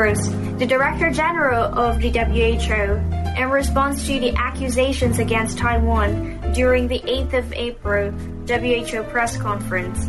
[0.00, 7.00] The Director General of the WHO, in response to the accusations against Taiwan during the
[7.00, 8.10] 8th of April
[8.48, 10.06] WHO press conference.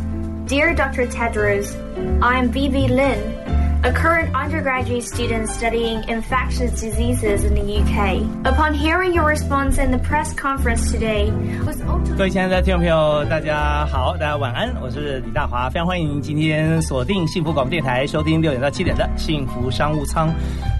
[0.48, 1.06] Dear Dr.
[1.06, 1.76] Tedros,
[2.22, 3.41] I am Vivi Lin,
[3.84, 8.22] a current undergraduate student studying infectious diseases in the UK.
[8.44, 11.32] Upon hearing your response in the press conference today,
[11.66, 11.76] was
[12.16, 20.32] 各位亲爱的听众朋友，大家好，大家晚安，我是李大华，非常欢迎您今天锁定幸福广播电台，收听六点到七点的幸福商务舱。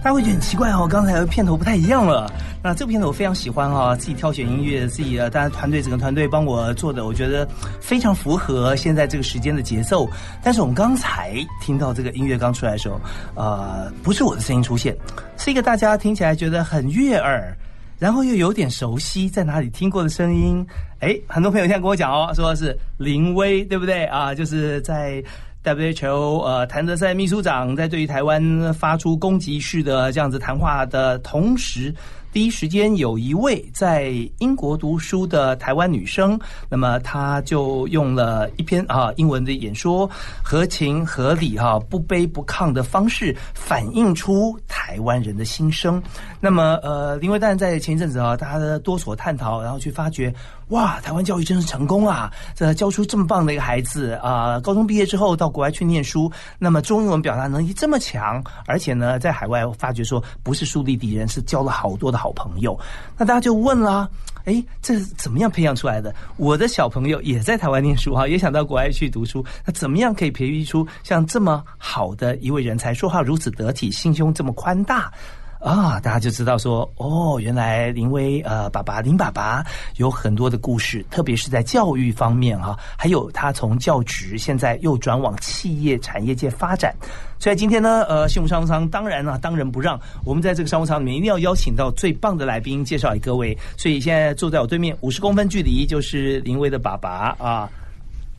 [0.02, 2.30] 大家会觉得很奇怪哦，刚才的片头不太一样了。
[2.64, 7.46] 那这个片子我非常喜欢哈，自己挑选音乐，自己呃，当然团队整个团队帮我做的，我觉得
[7.80, 10.08] 非常符合现在这个时间的节奏。
[10.44, 13.00] 但是我们刚才听到这个音乐刚出来的时候，
[13.34, 14.96] 呃，不是我的声音出现，
[15.36, 17.52] 是一个大家听起来觉得很悦耳，
[17.98, 20.64] 然后又有点熟悉，在哪里听过的声音。
[21.00, 24.32] 哎，很多朋友现在跟我讲哦，说是林威，对不对啊？
[24.32, 25.20] 就是在
[25.64, 31.92] WHO 呃，谭德赛秘书长在对于台湾发出攻击式的这样子谈话的同时。
[32.32, 40.08] 第一时间有一位在英国读书的台湾女生，那么她就用了一篇啊英文的演说，
[40.42, 46.02] 合情合理哈，不卑不亢的方式，反映出台湾人的心声。
[46.40, 50.34] 那么呃，林维蛋在前一阵子啊，大家多所探讨，然后去发掘。
[50.72, 52.32] 哇，台湾教育真是成功啊！
[52.54, 54.58] 这教出这么棒的一个孩子啊！
[54.60, 62.78] 高中毕业之后到国外去念书，那么中英文表达能力这么强，而且呢，在海外发觉说不是树立敌人，是交了好多的好朋友。
[63.18, 64.08] 那大家就问了：
[64.46, 66.14] 哎，这是怎么样培养出来的？
[66.38, 72.94] 我的小朋友也在台湾念书哈， 也想到国外去读书，那怎么样可以培育出像这么好的一位人才？
[72.94, 75.12] 说话如此得体，心胸这么宽大。
[75.62, 79.64] 啊，大家就知道说，哦，原来林威呃，爸爸林爸爸
[79.96, 86.92] 有很多的故事，特别是在教育方面哈，还有他从教职现在又转往企业产业界发展。
[87.38, 93.56] 所以今天呢，呃，幸福商务舱当然呢，当仁不让，我们在这个商务舱里面一定要邀请到最棒的来宾，介绍给各位。
[93.76, 97.70] 所以现在坐在我对面五十公分距离就是林威的爸爸啊。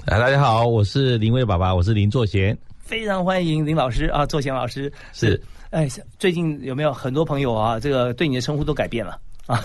[0.05, 5.41] 来，大家好，我是林威爸爸，我是林作贤，非常欢迎林老师啊，作贤老师是。
[5.73, 5.89] 哎，
[6.19, 7.79] 最近有没有很多朋友啊？
[7.79, 9.19] 这个对你的称呼都改变了。
[9.47, 9.59] 啊，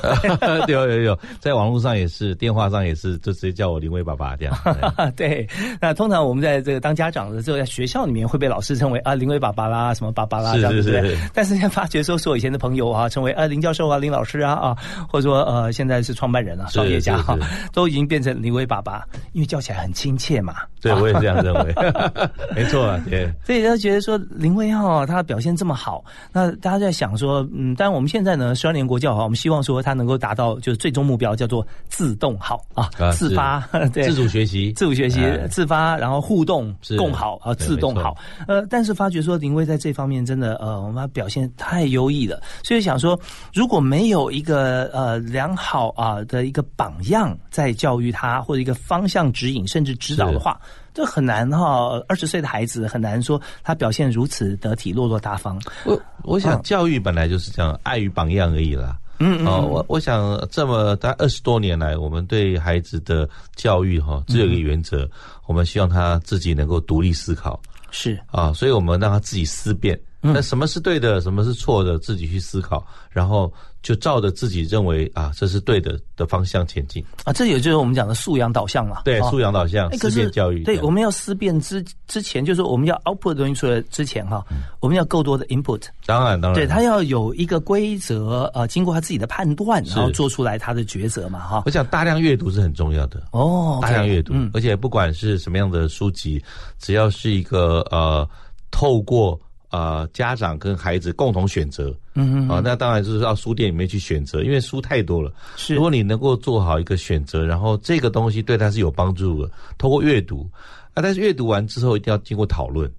[0.66, 4.52] 有有有，在网络上也是，电话上也是，就直接叫我林威爸爸这样。
[5.14, 5.46] 对，
[5.80, 10.90] 那通常我们在这个当家长的时候，在学校里面会被老师称为啊林威爸爸啦，什么爸爸啦这样子。
[10.90, 11.16] 对。
[11.32, 14.76] 但是现在发觉说，说以前的朋友啊，称为啊林教授啊、林老师啊啊，
[15.08, 17.38] 或者说呃现在是创办人啊、创业家哈，
[17.72, 20.56] 都已经变成林威爸爸，因为叫起来很亲切嘛。
[20.80, 21.74] 对，我也这样认为。
[22.52, 23.32] 没错，啊对。
[23.44, 29.62] 所以他觉得说林威哈，他表现这么好，那大家在想说，嗯，但我们现在呢，十二年国教哈，我们希望。
[29.74, 33.60] 说他能够达到就是最终目标叫做自动好啊，自发
[33.92, 35.20] 对自主学习，自主学习
[35.50, 38.16] 自发，然后互动共好啊，自动好。
[38.46, 43.18] 呃，但是发觉说林威在这方面真的呃，我们表现太优异了，所以想说
[43.52, 50.58] 如果没有一个呃良好啊的一个榜样在教育他或者一个方向指引甚至指导的话，
[50.94, 52.02] 这很难哈。
[52.08, 55.60] 二十岁的孩子很难说他表现如此得体落落大方。
[55.84, 58.96] 我我想教育本来就是这样，爱与榜样而已啦。
[59.20, 65.08] 嗯哦，我我想这么大二十多年来，我们对孩子的教育哈，只有一个原则，
[65.46, 67.60] 我们希望他自己能够独立思考。
[67.90, 69.98] 是啊，所以我们让他自己思辨。
[70.20, 73.52] 那什么是对的，什么是错的，自己去思考，然后
[73.82, 77.32] 就照着自己认为啊，这是对的的方向前进啊。
[77.32, 79.02] 这也就是我们讲的素养导向嘛。
[79.04, 80.64] 对，素养导向，思辨教育。
[80.64, 84.44] 对，我们要思辨之之前，就是我们要 output 东西出来之前哈，
[84.80, 85.82] 我们要够多的 input。
[86.04, 91.62] 当然，当然，对他要有一个规则呃，经过他自己的判断，然后做出来他的抉择嘛哈。
[91.64, 96.42] 我想大量阅读是很重要的哦，大量阅读，而且不管是什么样的书籍，
[96.80, 98.28] 只要是一个呃，
[98.72, 99.40] 透过。
[99.68, 105.32] 啊，家长跟孩子共同选择，嗯嗯，啊，那当然就是到书店里面去选择，因为书太多了。
[105.56, 110.48] 是，如果你能够做好一个选择，然后这个东西对他是有帮助的，通过阅读，
[110.94, 112.90] 啊，但是阅读完之后一定要经过讨论。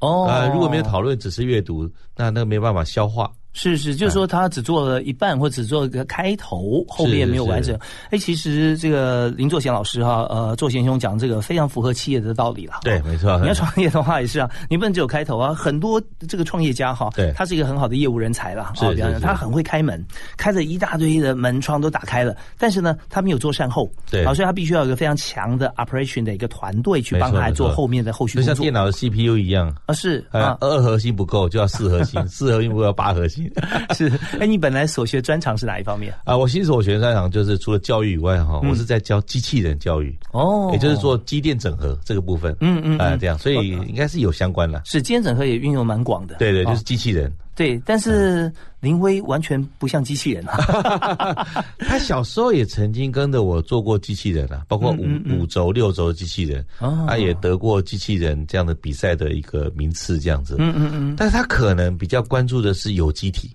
[0.00, 7.78] 哦，啊，如果没有讨论，只是阅读，那那个没办法消化，是是，就是说他只做了一半，或只做一个开头，后面没有完整。
[8.10, 12.74] 哎，其实这个林作贤老师哈，呃，作贤兄讲这个非常符合企业的道理了。
[12.82, 13.38] 对，没错。
[13.40, 15.52] 你要创业的话也是啊， 你不能只有开头啊。
[15.52, 18.72] 很多这个创业家哈，对，他是一个很好的业务人才了。
[18.76, 20.04] 是是他很会开门，
[20.36, 23.90] 开着一大堆的门窗都打开了，但是呢，他没有做善后。
[24.10, 33.39] 对，所以他必须要有一个非常强的 operation 的一个团队去帮他做后面的后续工作，就像电脑的 CPU 一样啊，是啊，二核心不够就要四核心， 四核心不够要八核心，
[33.94, 34.10] 是。
[34.40, 36.36] 哎，你本来所学专长是哪一方面啊？
[36.36, 42.54] 我其实所学专长就是除了教育以外哈，我是在教机器人教育哦，也就是做机电整合这个部分。
[42.60, 44.82] 嗯嗯，啊这样，所以应该是有相关的。
[44.84, 46.36] 是机电整合也运用蛮广的。
[46.36, 47.32] 对对，就是机器人。
[47.60, 51.46] 对，但是林威完全不像机器人啊。
[51.80, 56.64] 他小时候也曾经跟着我做过机器人啊，包括五五轴、六轴的机器人，
[57.06, 60.56] 他也得过机器人这样的比赛的一个名次，这样子。
[60.58, 61.14] 嗯嗯嗯。
[61.18, 63.54] 但是他可能比较关注的是有机体。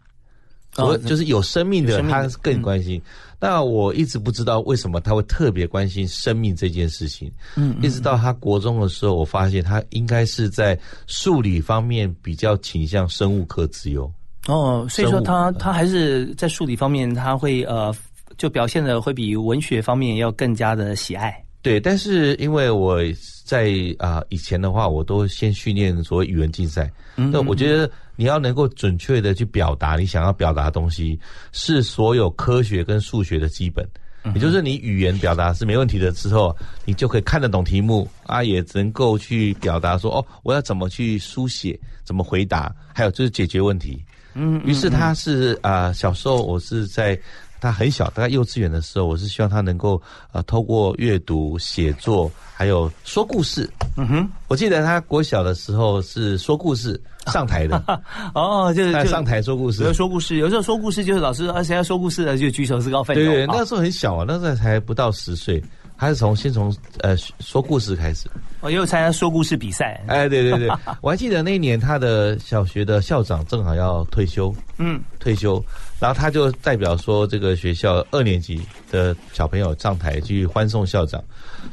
[0.78, 3.02] 我就是有生命的，他更关心。
[3.40, 7.32] 那我一直不知道为什么他会特别关心生命这件事情。
[7.56, 10.78] 嗯，一直到他国中的时候，我发现他应该是在
[11.08, 14.12] 数理方面比较倾向生物科自由。
[14.48, 17.94] 哦，所以说他他还是在数理方面他会呃，
[18.38, 21.36] 就表现的会比文学方面要更加的喜爱。
[21.62, 23.00] 对，但是因为我
[23.44, 26.92] 在啊以前的话，我都先训练所谓语文竞赛。
[27.18, 27.90] 嗯那我觉得。
[28.16, 31.20] 你要能够准确的去表达你想要表达的东西，
[31.52, 33.88] 是所有科学跟数学的基本。
[34.34, 44.04] 也就是你语言表达是没问题的之后，你就可以看得懂题目啊，也能够去表达说哦，我要怎么去书写，怎么回答，还有就是解决问题。
[44.34, 47.18] 嗯，于是他是啊，小时候我是在
[47.60, 53.70] 他很小，大概幼稚园的时候，我是希望他能够呃，透过阅读、写作，还有说故事。
[53.98, 57.00] 嗯哼，我记得他国小的时候是说故事。
[57.34, 57.84] 上台的
[58.36, 60.38] 哦，就是上台说故事，说故事。
[60.38, 63.16] 有时候说故事就是老师啊，谁要说故事的就举手是高分。
[63.16, 65.60] 对对，那时候很小啊，那时候才不到十岁，
[65.96, 68.28] 还是从先从呃说故事开始。
[68.62, 70.04] 我又参加说故事比赛。
[70.08, 70.70] 哎，对对对，
[71.02, 75.64] 我还记得那一年他的小学的校长正好要退休，嗯，退休，
[76.00, 78.60] 然后他就代表说这个学校二年级
[78.90, 81.24] 的小朋友上台去欢送校长。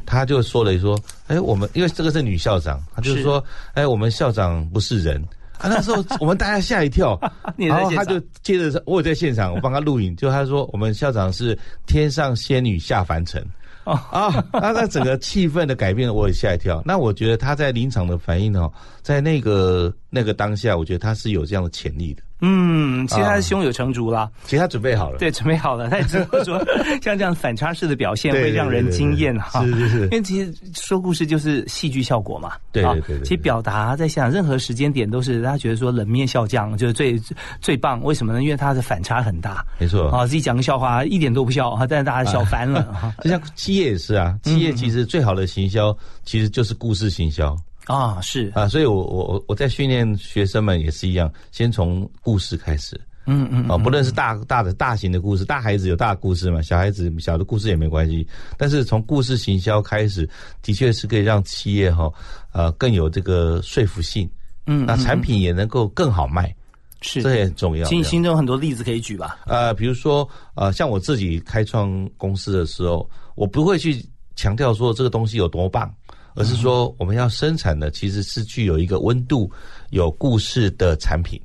[0.04, 0.98] 他就说了说
[1.28, 3.22] ：“哎，我们因为这个是女校长，他就是。
[3.22, 3.42] 说，
[3.75, 5.16] 哎，我们校长不是人。
[5.58, 5.68] 啊。
[5.68, 7.16] 那时候 我们大家吓一跳，
[7.56, 13.46] 然后他就接着我也在现场，我帮他录影，就他说我们校长是天上仙女下凡尘
[13.84, 16.82] 啊啊，那那整个气氛的改变我也吓一跳。
[16.84, 25.88] 那我觉得他在临场的反应哦，在那个那个当下，我觉得他是有这样的潜力的。”嗯，其实他是胸有成竹啦，其实他准备好了，对，准备好了。
[25.88, 26.58] 他也只会说，
[27.00, 29.64] 像这样反差式的表现会让人惊艳哈。
[29.64, 32.52] 是是是，因为其实说故事就是戏剧效果嘛。
[32.72, 33.20] 对对对。
[33.20, 37.16] 其实表达在想任何时间点都是大家觉得说冷面笑匠就是最
[37.60, 38.42] 最棒，为什么呢？
[38.42, 39.64] 因为他的反差很大。
[39.78, 40.08] 没错。
[40.10, 42.92] 啊，自己讲个笑话一点都不笑哈，但是大家笑翻了。
[43.22, 47.56] 就像企业也是啊，企业其实最好的行销其实就是故事行销。
[47.87, 58.26] 啊，是啊，所以我我我我在训练学生们也是一样，先从故事开始，嗯嗯，啊，不论是大大的大型的故事，大孩子有大故事嘛，小孩子小的故事也没关系，
[58.56, 60.29] 但是从故事行销开始，
[60.62, 62.08] 的确是可以让企业哈，
[62.52, 64.31] 呃，更有这个说服性，
[64.67, 66.55] 嗯，那产品也能够更好卖，
[67.00, 67.88] 是，这也很重要。
[67.88, 69.40] 心心中很多例子可以举吧？
[69.46, 74.05] 呃，比如说呃，像我自己开创公司的时候，我不会去
[74.37, 75.93] 强调说这个东西有多棒。
[76.34, 79.50] 而是说，我们要生产的其实是具有一个温度、
[79.90, 81.40] 有故事的产品。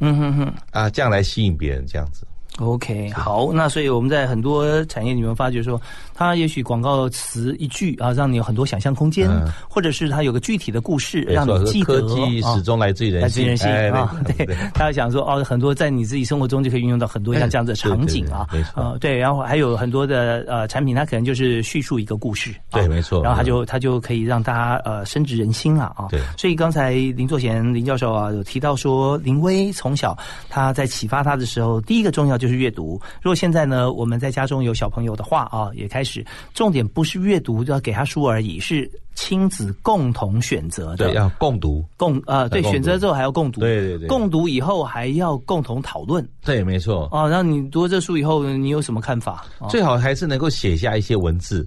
[0.00, 2.26] 嗯哼哼，啊，这样来吸引别人，这样子。
[2.58, 5.80] OK，好，那所以我们在很多产业里面发觉说，
[6.14, 9.28] 它也许广告词一句啊，让你有很多想象空间，
[9.68, 12.00] 或者是它有个具体的故事让你记得。
[12.00, 30.16] 科技始终来自于人性，啊，对，他想说哦，很多在你自己生活中就可以运用到很多像这样的场景啊，啊，对，然后还有很多的呃产品，它可能就是叙述一个故事，对，没错，然后他就他就可以让大家呃深植人心了啊，对，所以刚才林作贤林教授啊有提到说，林威从小
[30.48, 33.00] 他在启发他的时候，第一个重要就是阅读。
[33.22, 41.06] 如果现在呢，我们在家中有小朋友的话啊，也开始重点不是阅读，就要给他书而已，是亲子共同选择的。
[41.06, 43.60] 对，要共读，共呃，对，选择之后还要共读。
[43.60, 46.26] 对对对，共读以后还要共同讨论。
[46.44, 47.08] 对，没错。
[47.10, 49.46] 哦，那你读了这书以后，你有什么看法？
[49.70, 51.66] 最好还是能够写下一些文字，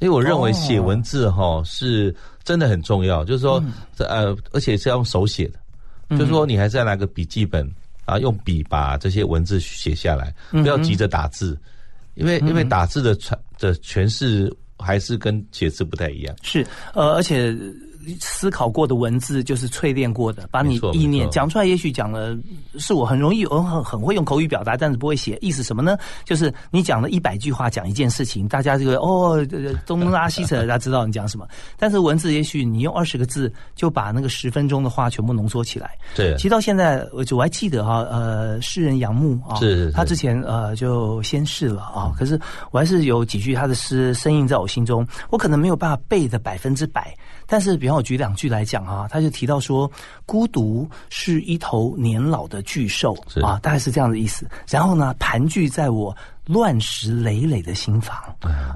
[0.00, 3.24] 因为我认为写文字哈是真的很重要。
[3.24, 3.62] 就是说，
[3.98, 7.70] 呃，而且是要用手写的，就是说你还是要拿个笔记本。
[8.08, 11.60] 啊，用笔把这些文字写下来，不要急着打字，
[12.18, 16.36] 因为因为打字的传的诠释还是跟写字不太一样。
[16.42, 17.56] 是，呃，而且
[18.20, 22.36] 思考过的文字就是淬炼过的，把你意念讲出来，也许讲了
[22.78, 25.38] 是我很容易，我很很会用口语表达，但是不会写。
[25.40, 25.96] 意思什么呢？
[26.24, 31.46] 就是你讲了一百句话讲一件事情，大家这个哦呃东拉西扯，大家知道你讲什么。
[31.76, 35.90] 但是文字也许你用二十个字就把那个十分钟的话全部浓缩起来。
[36.14, 42.38] 对其实到现在，我我还记得哈，呃，诗人杨牧啊，是是是他之前呃就先逝了啊，可是
[42.70, 47.14] 我还是有几句他的诗深印在我心中，我可能没有办法背的百分之百，
[47.48, 49.90] 但是比方我举两句来讲啊，他就提到说，
[50.26, 54.46] 孤独是一头年老的巨兽啊，大概是这样的意思。
[54.68, 56.14] 然后呢，盘踞在我
[56.44, 58.16] 乱石累累的心房，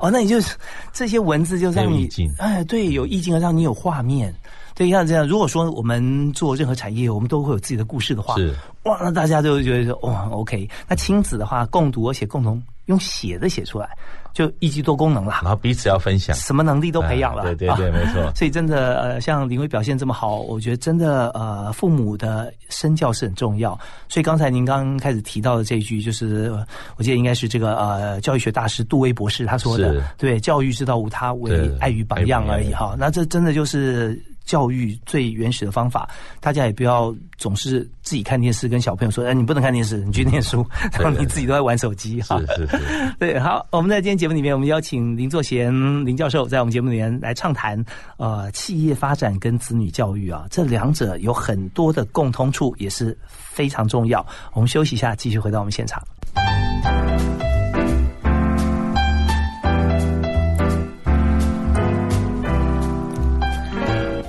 [0.01, 0.57] 哦，那你就是
[0.93, 4.35] 这些文字就让你哎，对，有意境，让你有画面。
[4.75, 10.67] 对，像这样，如果说我们做任何产业，我们都会有自己的故事的话，是哇，那大家就会觉得说哇，OK。
[10.89, 13.91] 那亲子的话，共读而且共同用写的写出来，
[14.33, 17.43] 就一机多功能啦然，后彼此要分享，什么能力都培养了。
[17.43, 23.79] 啊对对对啊没错 所以真的呃，像林威表现这么好，我觉得真的呃，父母的身教是很重要。
[24.09, 32.95] 所以刚才您刚开始提到的这一句，就是呃我记得应该是这个呃教育学大师杜威博士他说的，对，教育之道无他，唯对爱与榜样而已哈。
[32.99, 34.21] 那这真的就是。
[34.45, 36.09] 教育最原始的方法，
[36.41, 40.67] 大家也不要总是自己看电视，跟小朋友说：“哎，你不能看电视，你去念书。
[40.93, 42.39] ”然后你自己都在玩手机哈。
[42.41, 45.73] 是是是， 对，好，我们在今天节目里面，我们邀请林作贤
[46.05, 47.83] 林教授在我们节目里面来畅谈，
[48.17, 54.25] 呃，企业发展跟子女教育啊，这两者有很多的共通处，也是非常重要。
[54.53, 56.03] 我们休息一下，继续回到我们现场。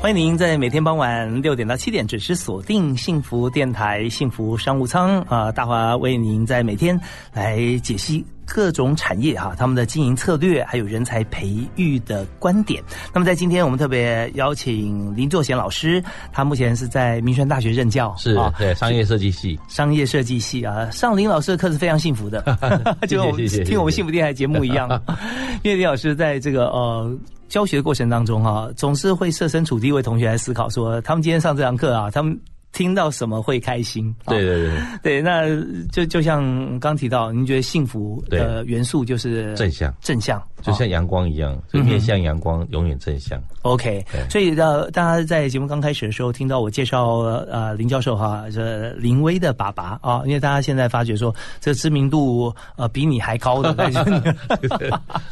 [0.03, 6.99] 欢迎您在每天傍晚六点到七点准时锁定幸福电台幸福商务舱啊、大华为您在每天
[7.31, 12.83] 来解析各种产业哈、他们的经营策略，还有人才培育的观点。
[13.13, 22.41] 那么在今天我们特别邀请林作贤老师，他目前是在民权大学任教，是啊对商业设计系，商业设计系啊，上林老师的课是非常幸福的，
[23.07, 24.89] 就跟我们听我们幸福电台节目一样，
[25.63, 27.17] 因为林老师在这个呃。
[27.49, 32.35] 教学的过程当中哈、总是会设身处地为同学来思考，说他们今天上这堂课啊，他们
[32.73, 34.13] 听到什么会开心？
[34.25, 35.43] 啊对对对，对， 那
[35.91, 39.93] 就就像刚提到，您觉得幸福的元素就是正向。
[40.01, 43.39] 正向，啊就像阳光一样，就面向阳光，永远正向。
[43.61, 47.17] OK，所以呃，大家在节目刚开始的时候听到我介绍
[47.49, 53.91] 呃林教授哈，这林威的爸爸啊，因为大家现在发觉说这知名度呃比你还高的，对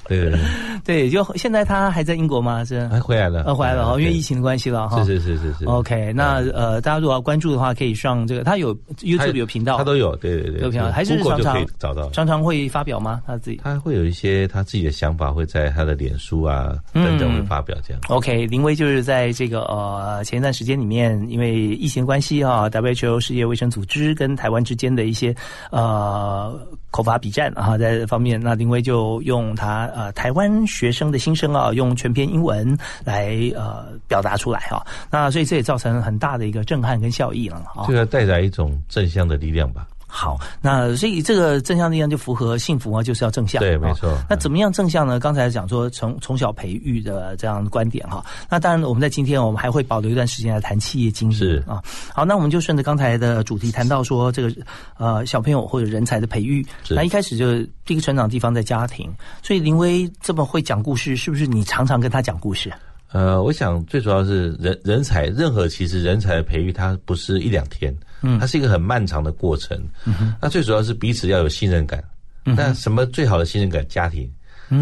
[0.07, 0.39] 对对，
[0.85, 2.63] 对，就现在他还在英国吗？
[2.63, 5.03] 是还，回来了，呃回来了哦，因为疫情的关系了哈。
[5.03, 5.65] 是是是是是。
[5.65, 12.09] OK，那呃，大家如果要关注的话，可以上这个，他有他 YouTube 有频道，他都有，对对对，有频道，还是常常以找到。
[12.11, 13.21] 常常会发表吗？
[13.27, 18.01] 他自己他会有一些他自己的想法，会在他的脸书啊嗯等等会发表这样。
[18.07, 25.35] OK，林威就是在这个呃前一段时间里面，因为疫情关系啊，WHO 世界卫生组织跟台湾之间的一些
[25.69, 26.57] 呃
[26.89, 37.83] 口法比战啊，在这方面，那林威就用他呃台湾学生的心声啊，用全篇英文来呃表达出来哈、那所以这也造成很大的一个震撼跟效益了啊。
[37.87, 39.85] 这个带来一种正向的力量吧。
[40.13, 43.61] 好，那所以这个正向力量就符合幸福啊，就是要正向。
[43.61, 45.17] 啊对没错那怎么样正向呢？
[45.19, 48.23] 刚才讲说从从小培育的这样的观点哈。
[48.49, 51.81] 那当然，我们在今天我们还会保留一段时间来谈企业经营是啊。
[52.13, 54.53] 好，那我们就顺着刚才的主题谈到说这个
[54.97, 56.65] 呃小朋友或者人才的培育。
[56.89, 59.09] 那一开始就第一个成长地方在家庭，
[59.41, 62.69] 所以林威这么会讲故事，是不是你常常跟他讲故事？
[63.11, 69.77] 呃，我想最主要是人人才，任何其实人才的培育，它不是一两天，嗯，它是一个很漫长的过程。
[70.05, 72.03] 嗯、那最主要是彼此要有信任感。
[72.43, 73.87] 那什么最好的信任感？
[73.87, 74.27] 家庭，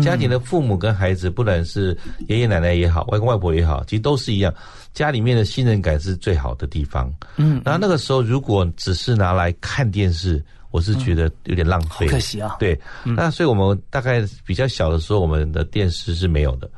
[0.01, 4.53] 家庭的父母跟孩子，不管是爷爷奶奶也好，外公外婆也好，其实都是一样。
[4.93, 7.11] 家里面的信任感是最好的地方。
[7.35, 12.55] 嗯，然后那个时候如果只是拿来看电视，我是觉得有点浪费，好可惜啊。
[12.59, 16.69] 对，那所以我们大概比较小的时候，我们的电视是没有的，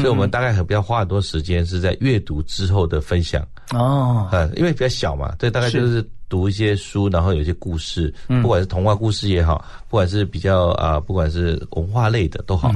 [0.00, 3.46] 所以我们大概很比较花很多时间是在阅读之后的分享。
[3.72, 12.72] 哦，呃，因为比较小嘛，对，大概就是读一些书，然后有一些故事，不管是童话故事也好，不管是比较啊、不管是文化类的都好。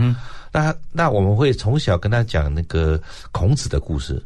[0.52, 3.00] 那那我们会从小跟他讲那个
[3.32, 4.22] 孔子的故事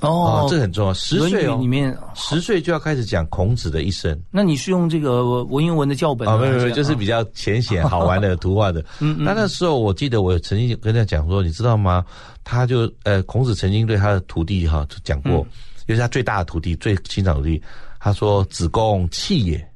[0.00, 0.94] 哦，这很重要。
[0.94, 4.18] 十岁里，面，十岁就要开始讲孔子的一生。
[4.30, 8.80] 那你是用这个文言文的教本吗啊，没有没有，就是比较浅显好玩的图画的。
[9.00, 12.04] 嗯嗯那那时候我记得我曾经跟他讲说，你知道吗？
[12.44, 15.46] 他就呃，孔子曾经对他的徒弟哈讲过，
[15.86, 17.62] 尤其他最大的徒弟、最欣赏的徒弟，
[17.98, 19.68] 他说：“子贡气也。”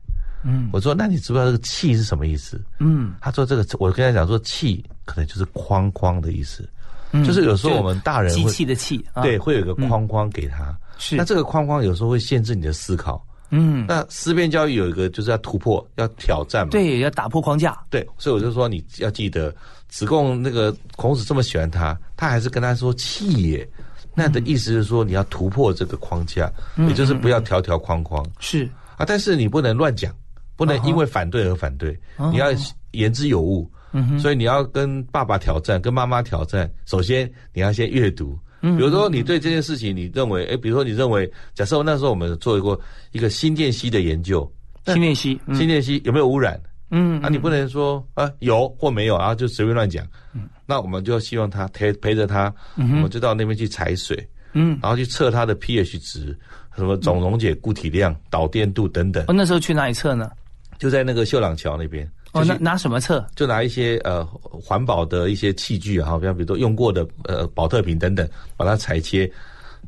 [0.47, 6.69] 嗯，我说：“那你知不知道这个气是什么意思？”嗯他说：“这个，我跟他讲说，气可能就是框框的意思。
[7.23, 10.77] 就是有时候我们大人机器的器，啊对，会有一个框框给他。
[10.99, 13.25] 是那这个框框有时候会限制你的思考。
[13.51, 16.71] 嗯，那思辨教育有一个就是要突破，要挑战嘛。
[16.71, 19.55] 对，要打破框架，对，所以我就说你要记得，
[19.89, 23.69] 子贡那个孔子这么喜欢他，他还是跟他说气也。
[24.17, 29.05] 那的意思是说，你要突破这个框架，嗯也就是不要条条框框是啊。
[29.07, 30.13] 但是你不能乱讲，
[30.57, 31.97] 不能因为反对而反对，
[32.33, 32.47] 你要
[32.93, 33.71] 言之有物。
[34.19, 36.71] 所以你要跟爸爸挑战，跟妈妈挑战。
[36.87, 42.81] 首先你要先阅读，比如说你对这件事情，你认为，哎，比如说你认为，假设那时候我们做过
[43.13, 44.51] 一个新店溪的研究，
[44.87, 45.55] 新练习，嗯。
[45.55, 46.61] 新店溪有没有污染？
[46.91, 50.07] 嗯啊，你不能说啊有或没有，然后就随便乱讲。
[50.35, 50.49] 嗯。
[50.67, 54.17] 那我们就希望他陪陪着他，我们就到那边去采水，
[54.55, 56.37] 嗯，然后去测他的 pH 值，
[56.75, 59.25] 什么总溶解固体量、导电度等等。
[59.29, 60.31] 哦，，那时候去哪里测呢？
[60.79, 62.11] 就在那个秀朗桥那边。
[62.35, 63.25] 哦，就拿拿什么测？
[63.37, 69.31] 就拿一些呃环保的一些器具啊，比方比如说用过的呃保特瓶等等，把它裁切，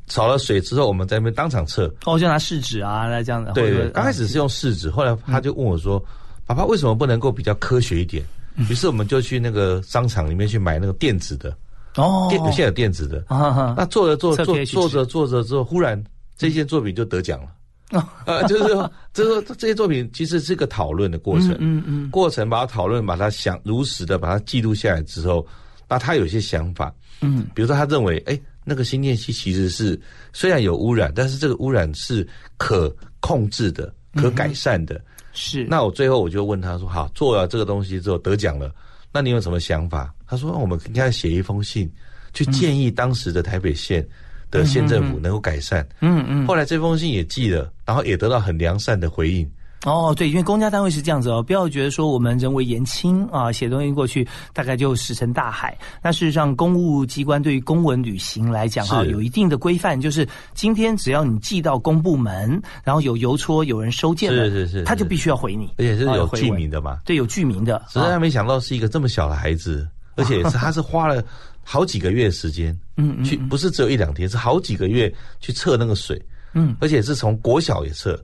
[0.06, 1.92] 炒了水之后，我们在那边当场测。
[2.04, 3.50] 哦，就拿试纸啊，来这样子。
[3.52, 6.02] 对对，刚开始是用试纸，后来他就问我说
[6.46, 8.24] ：“爸爸为什么不能够比较科学一点？”
[8.70, 11.54] 于是我们就去那个商场里面去买那个电子的，
[11.96, 13.24] 哦，电有些有电子的。
[13.28, 16.02] 那做着做测做做着做着之后，忽然
[16.38, 17.48] 这件作品就得奖了。
[17.92, 25.46] 哦呃，就是说， 就是说这些作品其实是个讨论的过程，嗯嗯过程把它讨论，把它想如实的把它记录下来之后，
[25.88, 29.98] 那他有些想法，嗯，比如说他认为，哎，那个新电器其实是
[30.32, 32.26] 虽然有污染，但是这个污染是
[32.56, 35.00] 可控制的、可改善的。
[35.32, 35.64] 是。
[35.70, 38.74] 那我最后我就问他说，好，做了这个东西之后得奖了，
[39.12, 40.12] 那你有什么想法？
[40.26, 41.88] 他说，我们应该写一封信，
[42.34, 44.04] 去建议当时的台北县
[44.50, 45.86] 的县政府能够改善。
[46.00, 49.48] 嗯嗯后来这封信也寄了，然后也得到很良善的回应。
[49.84, 55.76] 哦，对，因为公家单位是这样子哦，不要觉得说我们人为言轻啊，写东西过去大概就石沉大海。
[56.02, 66.98] 那事实上，公务机关对于公文旅行来讲哈，是有一定的规范，就是今天只要你寄到公部门，然后有邮戳有人收件了，是是是是他就必须要回你，而且是有具啊回文名的嘛。
[67.04, 69.86] 对，有剧名的，只是他啊没想到是一个这么小的孩子，
[70.16, 71.22] 而且是他是花了
[71.62, 76.20] 好几个月时间， 嗯嗯去不是只有一两天，是好几个月去测那个水，
[76.54, 78.18] 嗯，而且是从国小也测，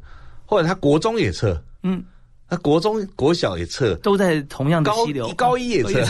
[0.46, 2.02] 后来他国中也测，嗯，
[2.48, 6.04] 他国中国小也测，都在同样的高溪流，高一也测，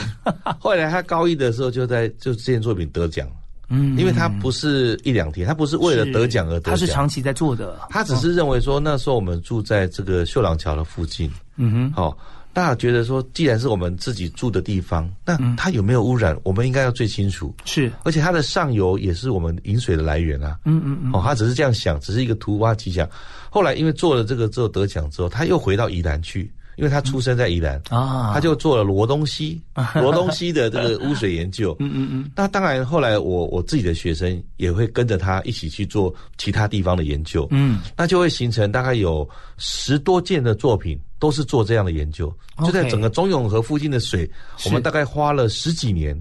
[0.58, 3.34] 后来他高一的时候就在就这件作品得奖了，
[3.70, 12.16] 嗯，因为他不是一两天，他不是为了得奖而得奖，他是长期在做的，他只是认为说那时候我们住在这个秀朗桥的附近，嗯哼，哦，
[12.52, 17.54] 大家觉得说，既然是我们自己住的地方，那嗯它有没有污染，我们应该要最清楚。
[17.64, 20.58] 是，而且它的上游也是我们饮水的来源啊。
[20.64, 23.08] 嗯嗯嗯，哦，他只是这样想，只是一个突发奇想。
[23.50, 26.50] 后来因为做了这个之后得奖之后，他又回到宜兰去，
[26.82, 29.62] 因为他出生在宜兰，啊，他就做了罗东溪
[29.94, 31.76] 罗东溪的这个污水研究。
[31.78, 37.46] 嗯嗯嗯，那当然，后来我我自己的学生也会跟着他一起去做其他地方的研究。
[37.52, 42.34] 嗯，那就会形成大概有十多件的作品，都是做这样的研究。
[42.66, 44.28] 就在整个中永和附近的水，
[44.66, 46.20] 我们大概花了十几年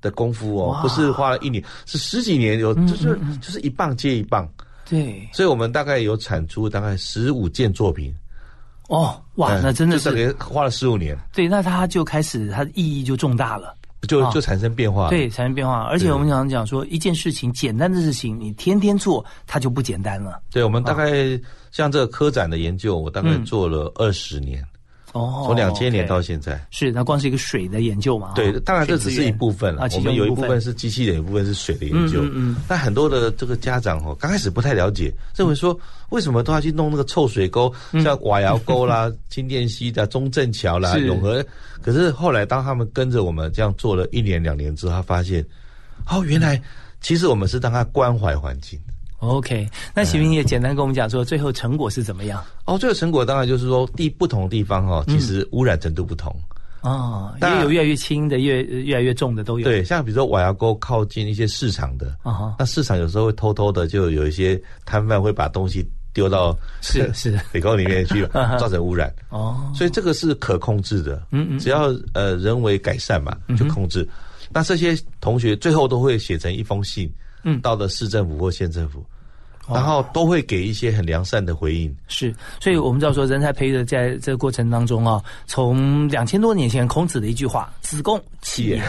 [0.00, 4.52] 的功夫哦不是花了一年，是十几年，有就是就是一棒接一棒，
[4.88, 8.12] 对，所以我们大概有产出大概十五件作品。
[8.90, 13.68] 哦，哇，嗯那真的是概花了十五年，对，那他就开始他的意义就重大了。
[13.68, 13.74] 啊
[14.08, 15.10] 就就产生变化了。
[15.10, 15.82] 对，产生变化。
[15.82, 20.40] 而且我们常常讲说，一件事情简单的事情，你天天做，它就不简单了。
[20.50, 21.38] 对，我们大概
[21.70, 24.64] 像这个科展的研究，我大概嗯做了二十年，
[25.12, 26.64] 哦，从两千年到现在。
[26.70, 28.32] 是，那光是一个水的研究嘛？
[28.34, 29.88] 对，当然这只是一部分了。
[29.94, 32.22] 我们有一部分分是机器人，有一部分是水的研究。
[32.22, 35.78] 嗯嗯嗯但很多的这个家长哦，刚开始不太了解，认为说
[36.10, 37.72] 为什么都要去弄那个臭水沟，
[38.04, 41.44] 像瓦窑沟啦、 新店溪的中正桥啦、永和。
[41.82, 45.44] 可是后来当他们跟着我们这样做了一年两年之后，他发现，
[46.08, 46.60] 哦，原来
[47.00, 48.78] 其实我们是让他关怀环境。
[49.20, 52.42] OK，那徐明也简单跟我们讲说，最后成果是怎么样？
[52.66, 56.34] 哦，最后成果当然就是说地不同地方哈、其实污染程度不同。
[56.80, 59.64] 哦，当然也有越来越轻的，越越来越重的都有。
[59.64, 68.26] 对，像比如说瓦窑沟靠近一些市场的，啊哈，那市场有时候会偷偷的，就有一些摊贩会把东西丢到 是是 水沟里面去，
[68.58, 69.12] 造成污染。
[69.28, 74.08] 哦，所以这个是可控制的，嗯嗯只要呃人为改善嘛，就控制。
[74.48, 77.12] 那这些同学最后都会写成一封信，
[77.44, 79.00] 嗯到了市政府或县政府，
[79.66, 81.94] 哦然后都会给一些很良善的回应。
[82.08, 88.82] 是，所以我们知道说，人才培育的在这个过程当中啊，从两千多年前孔子的一句话“子贡起也”，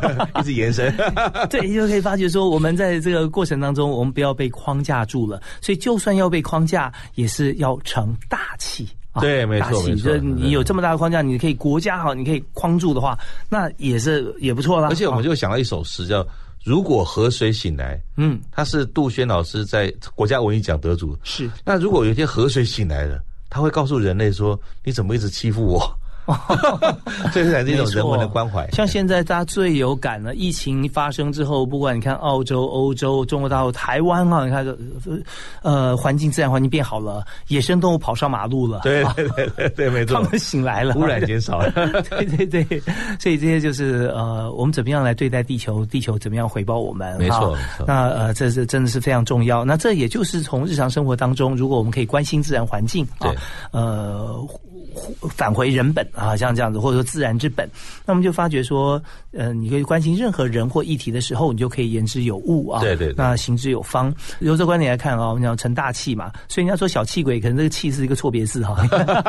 [0.38, 0.94] 一直延伸。
[1.48, 5.40] 对，就可以发觉说，我们在这个过程当中，我们不要被框架住了。
[5.60, 8.88] 所以，就算要被框架，也是要成大器。
[9.12, 9.82] 啊对没错
[10.20, 14.88] 你有这么大的框架，你可以国家好，你可以框住的话，那也是也不错啦。
[14.90, 16.22] 而且我们啊就想到一首诗，叫
[16.66, 21.48] “如果河水醒来，嗯，他是杜轩老师在国家文艺奖得主，是。
[21.64, 25.80] 那如果有一天河水醒来了，他会告诉人类说：“你怎么一直欺负我？”
[27.32, 28.68] 这是一种人文的关怀。
[28.72, 34.66] 像现在大家最有感了，疫情发生之后，不管你看澳洲、欧洲、中国大陆、台湾啊，你看
[35.62, 41.70] 呃环境自然环境变好了，野生动物跑上马路了，对对对对对，没错， 他们醒来了，污染减少了，
[42.10, 42.80] 对对对，
[43.20, 47.16] 所以这些就是呃，我们怎么样来对待地球，地球怎么样回报我们？
[47.18, 47.84] 没错，没错。
[47.86, 49.64] 那呃，这是真的是非常重要。
[49.64, 53.30] 那这也就是从日常生活当中，如果我们可以关心自然环境啊，
[53.70, 54.46] 呃。
[55.30, 57.68] 返回人本啊，像这样子，或者说自然之本，
[58.04, 59.00] 那我们就发觉说，
[59.32, 64.12] 呃，你可以关心任何人或议题的时候，你就可以言之有物啊，对对，那行之有方。
[64.40, 68.76] 由这观点来看啊，我们讲成大器嘛，所以人家说小气鬼，可能这个气是一个错别字哈，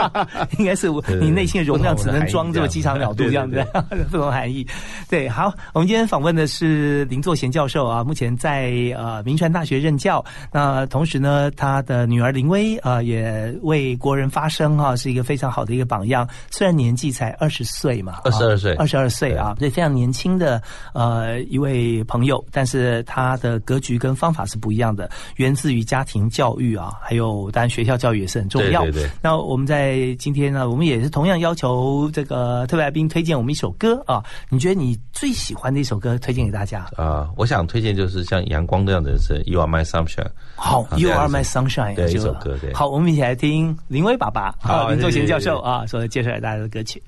[0.58, 3.66] 应该是你内心的容量只能装这么鸡肠鸟肚这样子，
[4.10, 4.66] 不同含义。
[5.10, 15.57] 对，好，我们今天访问的是林作贤教授啊，目前在呃明传大学任教，那同时呢，他的女儿林薇啊也为国人发声哈，是一个非常。
[15.58, 20.62] 好的一个榜样，虽然年纪才二十岁嘛，二十二岁，二十二岁啊，对，非常年轻的
[20.94, 28.84] 呃一位朋友，但是他的格局跟方法是不一样的，源自于家庭教育啊，还有当然学校教育也是很重要。
[28.84, 29.10] 对对对。
[29.20, 37.28] 那我们在今天呢，我们也是同样要求这个特别来宾推荐我们一首歌啊，你觉得你最喜欢的一首歌推荐给大家啊？
[37.36, 40.30] 我想推荐就是像阳光这样的人生，You Are My Sunshine。
[40.56, 42.72] 好，You Are My Sunshine，对一首歌，对。
[42.76, 45.47] 好，我们一起来听林威爸爸啊，林作贤教授。
[45.56, 47.02] 啊，所以介绍给大家的歌曲。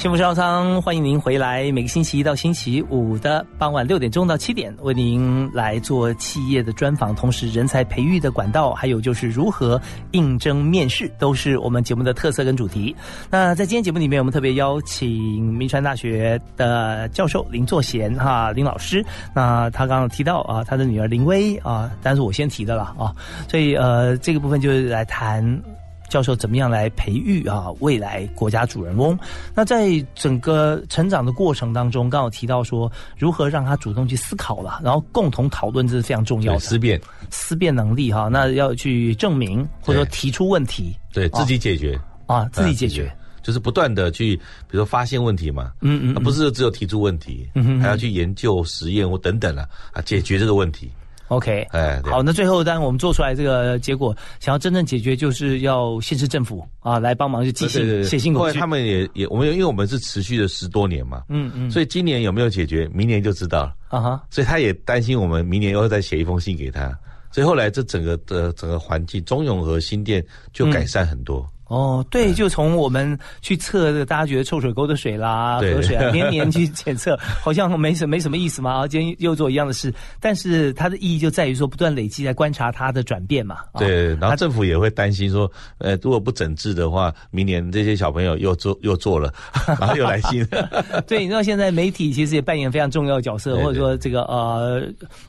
[0.00, 1.70] 幸福商仓，欢迎您回来。
[1.72, 9.78] 每个星期一到星期五的傍晚六点钟到七点，为您来做企业的专访，同时人才培育的管道，还有就是如何
[10.12, 12.96] 应征面试，都是我们节目的特色跟主题。
[13.28, 19.04] 那在今天节目里面，我们特别邀请明传大学的教授林作贤哈林老师。
[19.34, 23.12] 那他刚刚提到啊，他的女儿林薇啊，但是我先提的了啊，
[23.50, 25.62] 所以呃，这个部分就是来谈。
[26.10, 29.18] 教授怎么样来培育啊未来国家主人翁？
[29.54, 36.58] 那在整个成长的过程当中，刚好提到说如何让他主动去思考了，然后共同讨论，这是非常重要的。
[36.58, 37.00] 思辨。
[37.30, 38.28] 思辨能力哈。
[38.28, 41.98] 那要去证明或者说提出问题，对自己解决。
[42.26, 47.48] 啊，自己解决，就是不断的去，比如说发现问题嘛，嗯嗯，不是只有提出问题，
[47.80, 50.88] 还要去研究实验或等等啊，啊，解决这个问题。
[51.30, 58.58] OK，哎，好，那最后当然我们做出来这个结果，想要真正解决，就是要县市政府啊来帮忙，去寄信写信过去。
[58.58, 64.22] 他们也也，我们因为我们是持续了十多年嘛，嗯嗯，所以今年有没有解决，明年就知道了啊哈。
[64.28, 66.92] 所以他也担心我们明年又再写一封信给他，
[67.30, 71.48] 所以后来这整个的整个环境，中永和新店就改善很多。
[71.70, 78.72] 哦，对，就从我们去测这个大家觉得臭水沟的水啦、河水啊， 年年去检测，好像没什没什么意思嘛。
[78.72, 83.58] 啊，今天又做一样的事，但是它的意义就在于说，不断累积来观察它的转变嘛。
[83.78, 89.32] 对，然后政府也会担心说，呃，如果不整治的话，明年这些小朋友又做又做了，
[89.78, 90.44] 然后又来新。
[91.06, 94.82] 对，你知道现在媒体其实也扮演非常重要的角色，或者说这个呃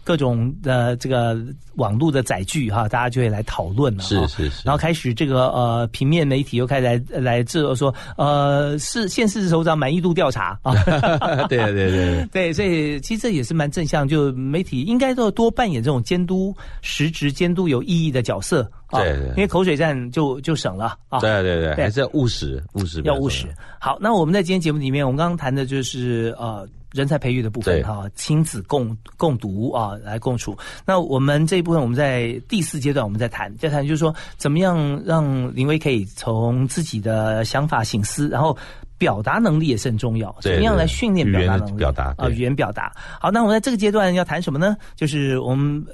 [0.03, 1.37] 各种的这个
[1.75, 4.01] 网络的载具哈，大家就会来讨论了。
[4.01, 6.30] 是是是，然后开始这个呃平面。
[6.31, 10.57] 媒体又开始来来制说，呃，是县市首长满意度调查。
[10.63, 12.25] 啊，对对对。
[12.31, 18.61] 对，所以其实这也是蛮正向，就媒体应该都要多扮演这种监督、实质监督有意义的角色。
[18.87, 23.47] 啊，对，因为口水战就就省了啊，对对对，还是要务实，务实要务实。
[23.77, 26.65] 好，那我们在今天节目里面，我们刚刚谈的就是呃。
[26.91, 30.57] 人才培育的部分哈，亲子共共读啊，来共处。
[30.85, 38.57] 那我们这一部分，我们在第四阶段，我们在谈，在谈就是说，怎么样让林威可以从自己的想法、醒思，然后
[38.97, 40.35] 表达能力也是很重要。
[40.41, 41.79] 怎么样来训练表达能力？
[41.79, 42.91] 表达啊，语言表达。
[43.19, 44.75] 好，那我们在这个阶段要谈什么呢？
[44.95, 45.85] 就是我们。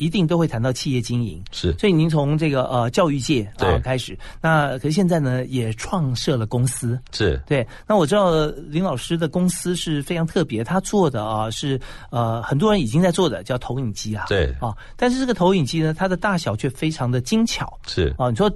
[0.00, 7.40] 一定都会谈到企业经营，是，所以您从这个呃教育界啊开始，那可是现在呢也创设了公司，是。
[7.46, 7.66] 对。
[7.86, 11.78] 那我知道林老师的公司是非常特别，他做的啊是
[12.10, 14.46] 呃很多人已经在做的叫投影机啊，对。
[14.58, 18.14] 啊，但是这个投影机呢，它的大小却非常的精巧，是。
[18.16, 18.50] 啊，你说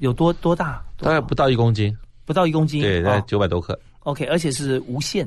[0.00, 0.84] 有多多大？
[0.98, 1.10] 大？
[1.10, 3.78] 概不到一公斤，不到一公斤，对，大概九百多克。
[4.00, 5.26] OK，而且是无线。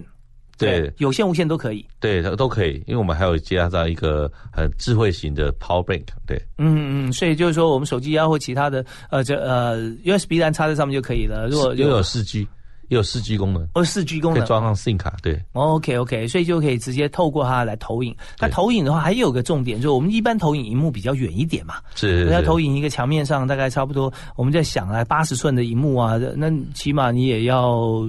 [0.57, 11.47] 对，有线无线都可以，对，都可以，因为我们还有加上一个很智慧型的 Power Bank，对，嗯嗯，所以就是说我们手机啊或其他的呃这呃 USB 端插在上面就可以了。
[11.47, 12.47] 如果又有四 G，
[12.89, 14.39] 也有四 G 功能，哦，四 G 功能。
[14.39, 15.41] 可以装上 SIM 卡，对。
[15.53, 18.15] OK OK，所以就可以直接透过它来投影。
[18.39, 28.07] 那投影的话，还有个重点，就是我们一般投影荧幕比较远一点嘛，是要投影一个墙面上大概差不多，我们在想啊，八十寸的荧幕啊，那起码你也要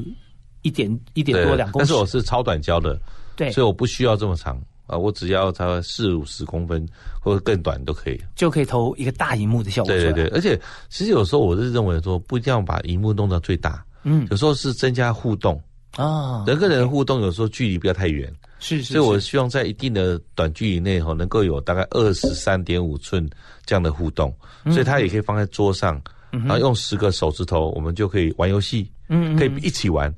[0.64, 1.87] 一点一点多两公尺。
[1.87, 2.98] 但是我是超短焦的，
[3.37, 4.61] 对，所以我不需要这么长。
[4.87, 6.87] 啊，我只要它四五十公分
[7.18, 9.90] 或者更短都可以，就可以投一个大荧幕的效果。
[9.90, 15.59] 对对对，而且其实有时候我是认为说，不一定要把荧幕弄到最大，嗯，有时候是增加互动。
[15.96, 23.27] 啊，人跟人互动有时候距离不要太远，是是，所以我希望在一定的短距离内哈，能够有大概二十三点五寸
[23.64, 25.98] 这样的互动，所以它也可以放在桌上，
[26.31, 30.12] 然后用十个手指头，我们就可以玩游戏，嗯，可以一起玩，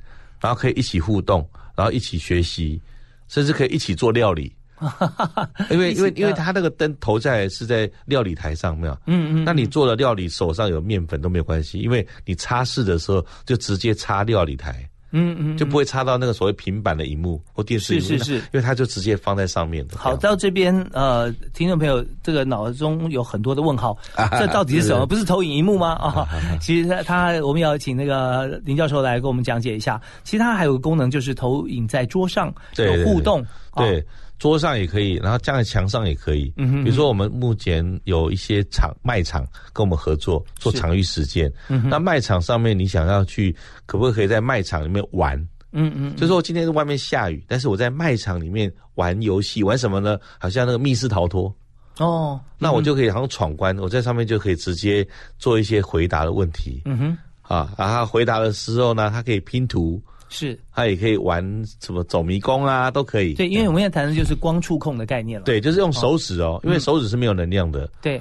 [0.46, 2.80] 然后可以一起互动，然后一起学习，
[3.26, 4.54] 甚至可以一起做料理。
[5.70, 19.96] 因为因为因为他那个灯投在是在料理台上，没有，嗯嗯，那你做了料理手上有面粉都没有关系，因为你擦拭的时候就直接擦料理台，嗯嗯，就不会插到那个所谓平板的荧幕或电视荧幕，是是是，因为它就直接放在上面的。
[19.96, 23.96] 好，到这边呃，听众朋友这个脑中有很多的问号，
[24.38, 25.06] 这到底是什么？
[25.06, 25.92] 不是投影荧幕吗？
[25.94, 26.28] 啊，
[26.60, 30.00] 其实它它我们要请那个林教授来给我们讲解一下。
[30.24, 33.44] 其实它还有个功能，就是投影在桌上有互动，
[33.76, 34.04] 对。
[34.38, 36.52] 桌上也可以，然后架在墙上也可以。
[36.56, 41.50] 嗯哼，比如说我们目前有一些场卖场跟我们合作做场域实践。
[41.68, 43.54] 嗯哼，那卖场上面你想要去，
[43.86, 45.36] 可不可以在卖场里面玩？
[45.72, 50.18] 嗯嗯，就说今天在外面下雨，但是我在卖场里面玩游戏，玩什么呢？
[50.38, 51.54] 好像那个密室逃脱。
[51.98, 55.06] 哦，那我就可以好像闯关，我在上面就可以直接
[55.38, 56.82] 做一些回答的问题。
[56.84, 60.00] 嗯哼，啊，然后回答的时候呢，它可以拼图。
[60.28, 61.42] 是，它也可以玩
[61.80, 63.34] 什么走迷宫啊，都可以。
[63.34, 65.44] 对，因为我们现在谈的就是光触控的概念了。
[65.44, 67.88] 对，就是用手指哦，因为手指是没有能量的。
[68.02, 68.20] 对，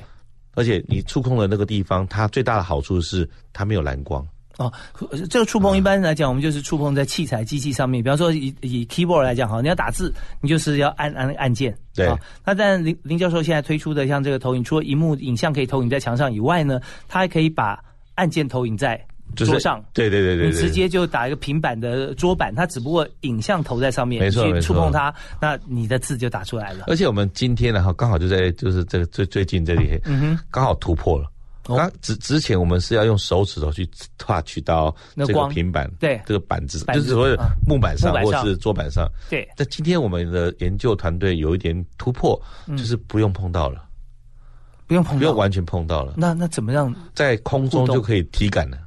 [0.53, 4.25] 而且你触控的那个地方，它最大的好处是它没有蓝光。
[4.57, 4.71] 哦，
[5.29, 8.01] 这个触碰一般来讲，我们就是触碰在器材机器上面。
[8.01, 11.77] 比方说以以 keyboard 来讲哈，你要打字，你就是要按按按键。
[11.93, 12.07] 对。
[12.45, 19.05] 那但林林教授现在推出的像这个投影，除了荧幕影像可以投影在墙上以外呢，它还可以把按键投影在。
[19.35, 26.85] 桌上，对对对对，你直接就打一个平板的桌板，它只不过影像投在上面，没错去触碰它，那你的字就打出来了。
[26.87, 31.29] 而且我们今天呢，哈，刚好就在就是这个最最近这里，嗯哼，刚好突破了。
[31.67, 36.21] 刚之之前我们是要用手指头去 touch 到这个平板，对。
[36.23, 39.09] 这个板子，就是所谓的木板上或是桌板上。
[39.31, 42.39] 对，但今天我们的研究团队有一点突破，
[42.77, 43.83] 就是不用碰到了，
[44.85, 46.13] 不用碰，不用完全碰到了。
[46.15, 46.93] 那那怎么样？
[47.15, 48.77] 在空中就可以体感了。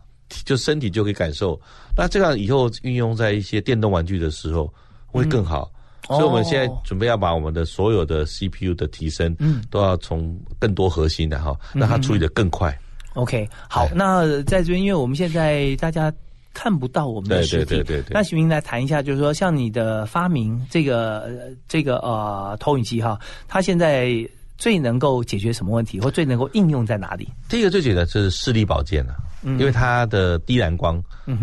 [0.44, 1.60] 就身体就可以感受，
[1.96, 4.72] 那这样以后运用在一些电动玩具的时候
[5.06, 5.70] 会更好。
[6.06, 12.74] 所以我们现在准备要把我们的所有的 CPU 的提升，嗯，都要从更多核心的哈，让它处理的更快。
[13.12, 16.10] OK，好，那在这边，因为我们现在大家
[16.54, 18.08] 看不到我们的实体，对对对对。
[18.10, 21.28] 那徐明来谈一下，就是说像你的发明这个
[21.66, 24.26] 这个呃投影机哈，它现在
[24.58, 27.28] 最能够解决什么问题，或最能够应用在哪里？
[27.48, 29.16] 第一个最简单就是视力保健了。
[29.42, 31.00] 因为它的低蓝光，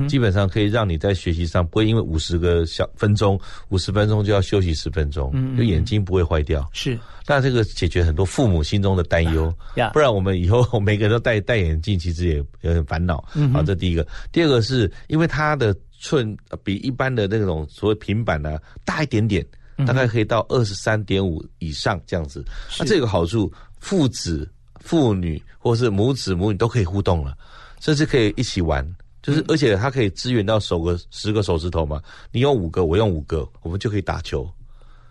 [0.10, 6.68] 基本上可以让你在学习上不会因为五十个小分钟、五十分钟就要休息十分钟，就眼睛不会坏掉。
[6.74, 9.52] 是，那这个解决很多父母心中的担忧。
[9.94, 13.24] 不然我们以后每个人都戴戴眼镜，其实也有点烦恼。
[13.54, 14.06] 好，这第一个。
[14.30, 19.44] 第二个是因为它的寸比一般的那种所谓平板呢大一点点，
[19.78, 22.46] 大概可以到二十三点五以上这样子。
[22.80, 24.48] 那这个好处，父子、
[24.82, 27.36] 父女或是母子母女都可以互动了。
[27.82, 28.84] 甚至可以一起玩，
[29.22, 34.50] 就是而且它可以支援到手个十个手指头嘛，你用五个，我用五个，我们就可以打球，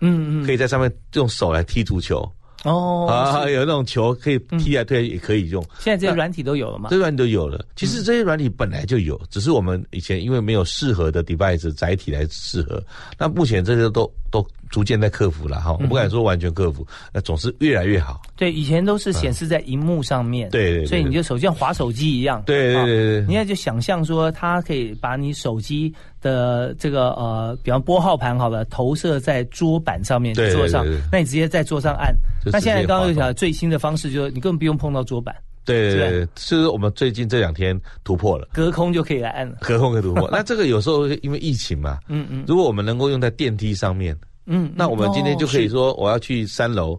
[0.01, 2.29] 嗯嗯，可以在上面用手来踢足球。
[2.65, 5.63] 哦啊，有那种球可以踢来推也可以用。
[5.79, 6.89] 现在这些软体都有了吗？
[6.91, 7.65] 这些软体都有了。
[7.77, 12.83] 其实这些软体本来就有，只是我们以前因为没有适合的 device 载体来适合。
[13.19, 14.45] 那目前这些都都
[14.75, 18.21] 逐渐在克服了哈，我不敢说完全克服，那总是越来越好。
[18.35, 22.43] 对，以前都是显示在荧幕上面，对，所以你就手像滑手机一样。
[22.45, 32.13] 对对对对，你现在就想象说，它可以把你手机的这个呃，比方拨号盘好了，投射在桌板上面，桌上，那你直接在桌上按。
[32.45, 35.33] 那现在刚刚又讲最新的方式，就是你根本不用碰到桌板。
[35.65, 39.59] 对对对，是我们最近这两天突破了，隔空就可以来按了。
[39.61, 40.29] 隔空可以突破。
[40.31, 44.15] 那这个有时候因为疫情嘛， 嗯嗯，如果我们能够用在电梯上面，
[44.47, 46.99] 嗯，那我们今天就可以说我要去三楼，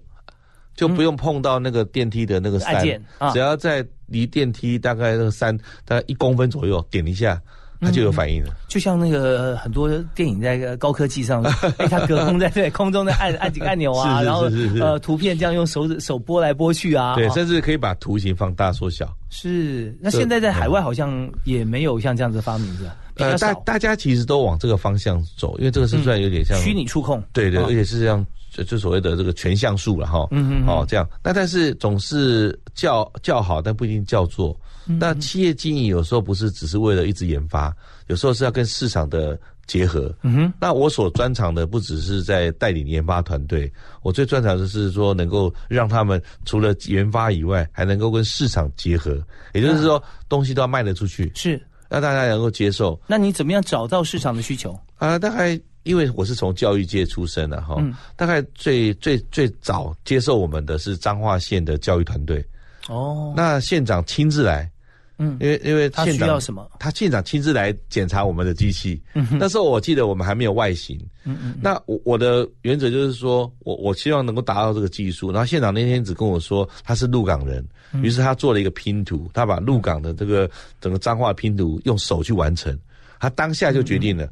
[0.75, 3.01] 就不用碰到那个电梯的那个按键，
[3.33, 7.41] 只要在离电梯大概那个三大概一公分左右点一下。
[7.81, 11.43] 它就有反应了，就像那个很多电影在高科技上，
[11.89, 14.47] 它隔空在在空中在按按几个 按钮啊，然后
[14.79, 19.13] 呃图片这样用手指手拨来拨去啊，对，甚至可以把图形放大缩小。
[19.29, 30.27] 是，那现在在海外好像也没有像这样子发明的，呃，大大家其实都往这个方向走，因为这个是算有点像虚拟触控，对对，哦而且是这样，就就所谓的这个全像素了哈。
[30.31, 31.07] 嗯嗯嗯哦，这样。
[31.23, 34.49] 那但是总是叫叫好，但不一定叫做。
[34.87, 37.75] 嗯那企业经营有时候不是只是为了一直研发，
[38.05, 40.13] 有时候是要跟市场的结合。
[40.21, 43.71] 嗯哼，那我所专长的不只是在带领研发团队，
[44.03, 49.19] 我最专长的是说能够让他们除了研发以外，还能够跟市场结合，
[49.53, 51.59] 也就是说东西都要卖得出去，是。
[51.89, 52.99] 让大家能够接受。
[53.07, 54.77] 那你怎么样找到市场的需求？
[54.97, 62.43] 啊，大概因为我是从教育界出身的哈，嗯大概最最最早接受我们的是彰化县的教育团队。
[62.87, 64.69] 哦，那县长亲自来，
[65.17, 66.69] 嗯因为因为他需要什么？
[66.79, 69.01] 他县长亲自来检查我们的机器。
[69.31, 70.97] 那时候我记得我们还没有外形。
[71.23, 75.31] 嗯嗯那我我的原则就是说，我我希望能够达到这个技术。
[75.31, 77.67] 然后县长那天只跟我说他是鹿港人，嗯
[78.01, 80.49] 于是他做了一个拼图，他把鹿港的这个
[80.81, 82.77] 整个彰化拼图用手去完成。
[83.19, 84.29] 他当下就决嗯定了，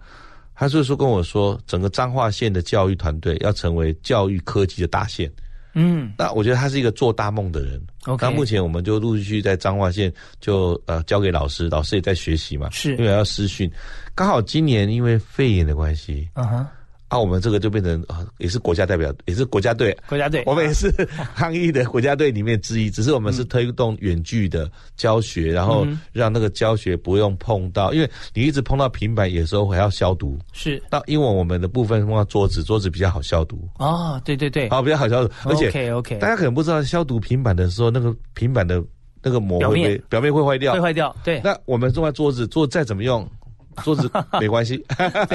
[0.54, 5.32] 他就是说跟我说，整个彰化县的教育团队要成为教育科技的大县。
[5.76, 7.82] 嗯那我觉得他是一个做大梦的人。
[8.06, 13.72] ，OK，那目前我们就陆续在彰化县就呃交给老师，老师也在学习嘛，是因为要师训。
[14.14, 16.68] 刚好今年因为肺炎的关系，嗯哼，
[17.14, 19.96] 啊，我们这个就变成啊也是国家代表，也是国家队。
[20.10, 20.92] 国家队，我们也是
[21.36, 30.40] 抗疫的国家队里面之一，只是我们是推动远距的教学，然后嗯让那个教学不用碰到，因为你一直碰到平板，有时候还要消毒。
[30.52, 38.84] 是那因为我们的部分碰到桌子，桌子比较好消毒，哦，对对对好比较好消毒，而且 OK OK，大家可能不知道，消毒平板的时候，那个平板的
[39.22, 40.82] 那个膜会表面表面会坏掉会。
[40.82, 43.30] 坏掉，对那我们用在桌子，桌子再怎么用，
[43.84, 44.10] 桌子
[44.40, 44.84] 没关系。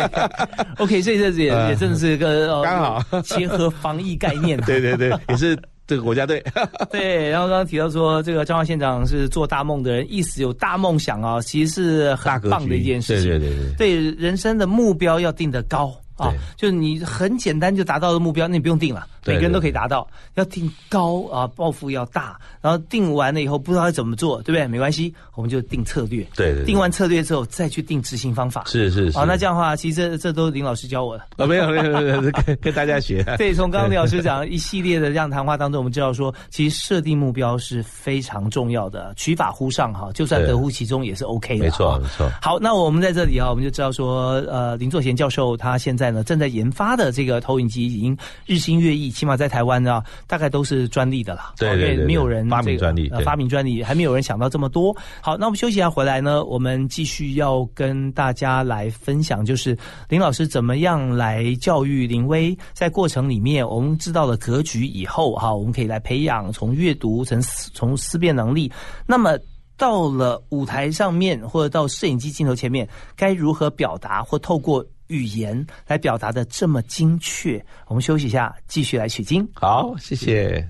[0.78, 6.42] OK，所以这也呃也真的是个呃刚好结合防疫概念啊， 对对对，也是这个国家队。
[6.90, 13.30] 对，然后刚刚提到说，这个张华县长是做大梦的人，意思有大梦想啊，其实是很棒的一件事情。
[13.30, 20.06] 对对对对对人生的目标要定得高啊，就是你很简单就达到的目标，那你不用定了，每个人都可以达到。
[20.34, 24.66] 要定高啊，抱负要大，然后定完了以后不知道要怎么做，对不对？
[24.66, 26.26] 没关系，我们就定策略。
[26.36, 28.64] 对对对定完策略之后再去定执行方法。
[28.66, 29.18] 是是是。
[29.18, 31.24] 好，那这样的话，其实这这都是林老师教我的。
[31.36, 33.22] 啊，没有没有没有，没有跟 跟大家学。
[33.38, 41.64] 对，从刚刚林老师讲一系列的这样谈话当中，我们知道说，其实设定目标是非常重要的，取法乎上哈，就算得乎其中也是 OK 的。
[41.64, 48.16] 没错没错好，那我们在这里啊，我们就知道说，呃，林作贤教授他现在呢正在研发的这个投影机已经
[48.46, 51.52] 日新月异，起码在台湾呢，大概都是专利的啦。
[51.58, 54.96] 对对对没有人发明专利呃发明专利，还没有人想到这么多。
[55.20, 59.76] 好，那我们休息一下回来呢，我们继续要跟大家来分享，就是
[60.08, 68.72] 林老师怎么样来教育林威，在过程里面，我们知道了格局以后，哈，我们可以来培养从阅读从思从思辨能力，
[69.06, 69.38] 那么。
[69.78, 77.64] 到了舞台上面，或者到摄影机镜头前面，该如何表达，或透过语言来表达的这么精确？
[77.86, 79.48] 我们休息一下，继续来取经。
[79.54, 80.68] 好，谢谢。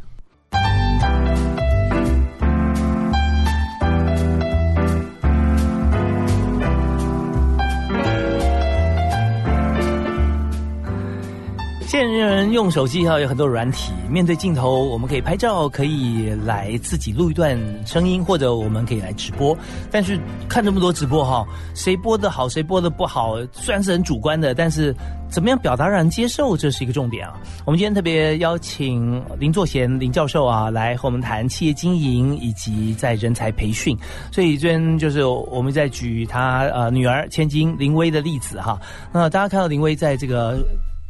[11.88, 19.57] 现在人用手机哈有很多软体，面对镜头，我们可以拍照，可以来自己录一段声音，或者我们可以来直播。
[19.90, 20.20] 但是
[20.51, 24.94] 看这么多直播哈，谁播的好，谁播的不好，虽然是很主观的，但是
[25.31, 27.40] 怎么样表达让人接受，这是一个重点啊。
[27.64, 33.96] 我们今天特别邀请林作贤林教授啊来和我们谈企业经营以及在人才培训。
[34.31, 38.79] 所以这边就是我们在举他呃女儿千金林薇的例子哈。
[39.11, 40.59] 那大家看到林薇在这个。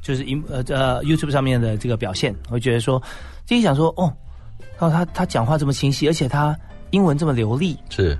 [0.02, 3.02] 就是荧呃呃 YouTube 上面的这个表现，我觉得说，
[3.46, 4.12] 第一想说哦，
[4.78, 6.56] 然后他他讲话这么清晰，而且他
[6.90, 8.18] 英文这么流利，是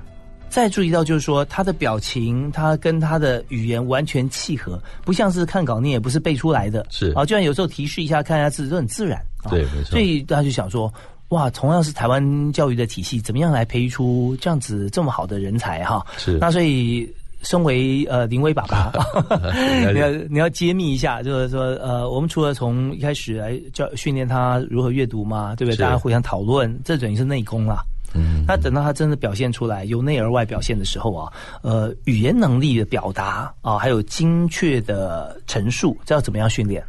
[0.48, 10.92] 再注意到就是说他的表情，他跟他的语言完全契合，不像是看稿念，也不是背出来的，是啊，就算有时候提示一下，看一下字都很自然，啊对没错所以大家就想说。
[11.28, 16.02] 哇，同样是台湾教育的体系，怎么样来培育出这样子这么好的人才哈？
[16.16, 17.06] 是那所以，
[17.42, 18.92] 身为呃林威爸爸，
[19.92, 25.77] 你要你要揭秘一下，就是说呃，我们除了从一开始来教训练他如何阅读嘛，对不对？
[25.77, 27.83] 大家互相讨论，这等于是内功啦。
[28.14, 36.83] 嗯，那等到他真的表现出来，由内而外表现的时候啊，呃，语言能力的表达啊，还有精确的陈述，这要怎么样训练？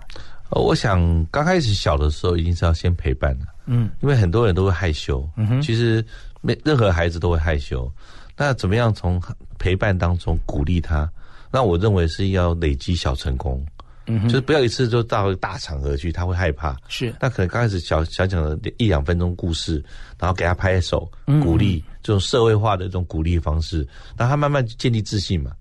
[0.51, 5.23] 呃我想刚开始小的时候，一定是要先陪伴的，嗯因为很多人都会害羞。
[5.35, 6.03] 嗯哼其实
[6.41, 7.91] 没任何孩子都会害羞。
[8.35, 9.21] 那怎么样从
[9.59, 11.07] 陪伴当中鼓励他？
[11.51, 13.63] 那我认为是要累积小成功，
[14.07, 16.75] 嗯，就是不要一次就到大场合去，他会害怕。
[16.87, 19.83] 是那可能刚开始小小讲的一两分钟故事，
[20.17, 23.87] 然后给他拍手嗯鼓励，这种社会化的这种鼓励方式，
[24.17, 25.51] 那他慢慢建立自信嘛。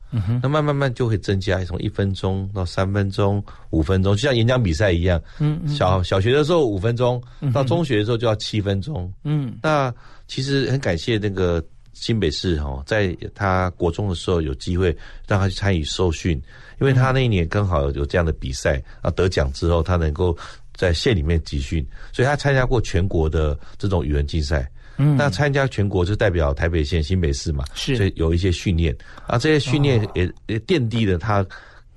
[0.43, 5.21] 那慢慢慢就会增加，从一分钟到三分钟、五分钟，就像演讲比赛一样。
[5.39, 7.23] 嗯小小学的时候五分钟，
[7.53, 9.13] 到中学的时候就要七分钟。
[9.25, 9.95] 嗯，那
[10.27, 11.63] 其实很感谢那个
[12.01, 14.97] 新北市哦，在他国中的时候有机会
[15.27, 16.41] 让他去参与受训，
[16.81, 20.37] 因为他那一年刚好有这样的比赛啊，得奖之后他能够
[20.75, 24.71] 在县里面集训，所以他参加过全国的这种语文竞赛。
[25.01, 28.97] 嗯，那参加全国就代表台北县新北市嘛，是，所以有一些训练
[29.29, 31.47] 啊，这些训练也也奠定了他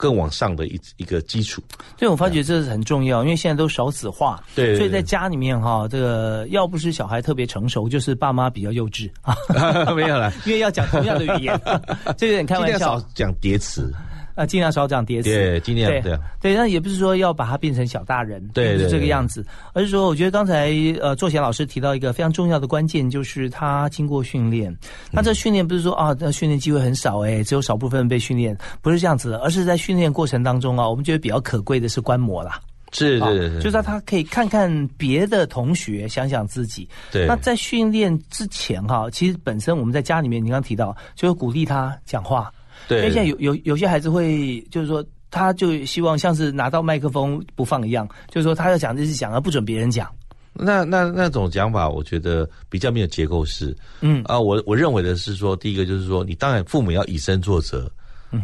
[0.02, 1.62] 更往上的一一个基础。
[1.95, 9.08] 对，我发觉这是很重要，因为现在都少子化，对，所以在家里面哈，这个要不是小孩特别成熟，就是爸妈比较幼稚。
[9.22, 9.36] 啊，
[9.93, 11.62] 没有了，因为要讲同样的语言，
[12.18, 13.93] 这有点开玩笑，少讲叠词。
[14.36, 20.71] 啊，尽量少讲叠词，对，尽量对对，那也不是说要把它变成小大人，对，是这个样子，而是说，我觉得刚才
[21.01, 24.75] 呃，作贤老师提到一个非常重要的关键，就是他经过训练。
[25.11, 32.59] 那这训练不是说啊，那训练机会很少，哎，只有少部分被训练，不是这样子，而是在训练过程当中啊，我们觉得比较可贵的是观摩啦，
[32.91, 36.88] 是是是，就是他可以看看别的同学，想想自己。
[37.11, 42.51] 对，那在训练之前哈，其实本身我们在家里面，你刚刚提到，就是鼓励他讲话。
[42.91, 50.09] 对，因为现在有有有些孩子会，就是说，他就希望像是拿到麦克风不放一样，就是说他要讲就是讲，而不准别人讲。
[50.53, 53.75] 那那那种讲法，我觉得比较没有结构式。
[54.01, 54.21] 嗯。
[54.25, 57.91] 啊，我我认为的是说，第一个就是说，你当然父母要以身作则。